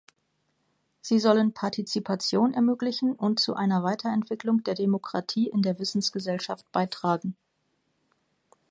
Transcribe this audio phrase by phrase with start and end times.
[1.01, 7.35] Sie sollen Partizipation ermöglichen und zu einer Weiterentwicklung der Demokratie in der Wissensgesellschaft beitragen.